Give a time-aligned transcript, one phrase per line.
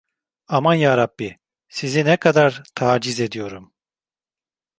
[0.47, 1.39] Aman Yarabbi,
[1.69, 3.73] sizi ne kadar taciz ediyorum…